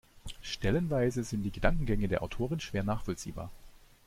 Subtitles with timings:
[0.41, 3.51] Stellenweise sind die Gedankengänge der Autorin schwer nachvollziehbar.